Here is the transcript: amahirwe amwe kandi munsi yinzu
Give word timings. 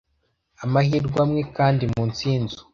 amahirwe 0.63 1.17
amwe 1.25 1.41
kandi 1.57 1.83
munsi 1.93 2.21
yinzu 2.29 2.61